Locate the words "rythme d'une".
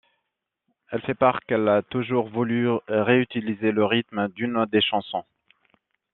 3.85-4.65